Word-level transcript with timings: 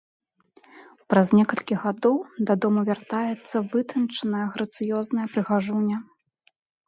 Праз 1.13 1.27
некалькі 1.39 1.75
гадоў 1.83 2.15
дадому 2.51 2.81
вяртаецца 2.89 3.55
вытанчаная, 3.75 4.43
грацыёзная 4.55 5.27
прыгажуня. 5.37 5.97